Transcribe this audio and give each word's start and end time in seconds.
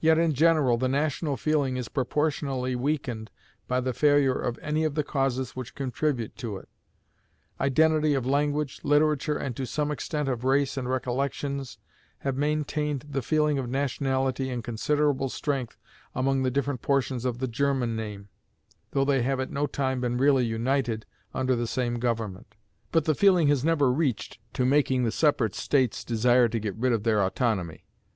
Yet 0.00 0.18
in 0.18 0.32
general 0.34 0.78
the 0.78 0.88
national 0.88 1.36
feeling 1.36 1.76
is 1.76 1.88
proportionally 1.88 2.74
weakened 2.74 3.30
by 3.68 3.80
the 3.80 3.92
failure 3.92 4.34
of 4.36 4.58
any 4.58 4.82
of 4.82 4.96
the 4.96 5.04
causes 5.04 5.54
which 5.54 5.76
contribute 5.76 6.34
to 6.38 6.56
it. 6.56 6.68
Identity 7.60 8.14
of 8.14 8.26
language, 8.26 8.80
literature, 8.82 9.36
and, 9.36 9.54
to 9.54 9.64
some 9.64 9.92
extent, 9.92 10.28
of 10.28 10.42
race 10.42 10.76
and 10.76 10.88
recollections, 10.88 11.78
have 12.26 12.34
maintained 12.36 13.04
the 13.08 13.22
feeling 13.22 13.56
of 13.56 13.70
nationality 13.70 14.50
in 14.50 14.60
considerable 14.60 15.28
strength 15.28 15.76
among 16.16 16.42
the 16.42 16.50
different 16.50 16.82
portions 16.82 17.24
of 17.24 17.38
the 17.38 17.46
German 17.46 17.94
name, 17.94 18.30
though 18.90 19.04
they 19.04 19.22
have 19.22 19.38
at 19.38 19.52
no 19.52 19.68
time 19.68 20.00
been 20.00 20.18
really 20.18 20.44
united 20.44 21.06
under 21.32 21.54
the 21.54 21.68
same 21.68 22.00
government; 22.00 22.56
but 22.90 23.04
the 23.04 23.14
feeling 23.14 23.46
has 23.46 23.64
never 23.64 23.92
reached 23.92 24.40
to 24.52 24.64
making 24.64 25.04
the 25.04 25.12
separate 25.12 25.54
states 25.54 26.02
desire 26.04 26.48
to 26.48 26.58
get 26.58 26.74
rid 26.74 26.92
of 26.92 27.04
their 27.04 27.22
autonomy. 27.22 27.84